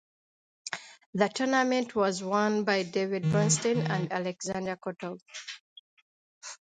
The 1.13 1.27
tournament 1.27 1.93
was 1.95 2.23
won 2.23 2.63
by 2.63 2.81
David 2.81 3.21
Bronstein 3.21 3.87
and 3.87 4.11
Alexander 4.11 4.75
Kotov. 4.75 5.19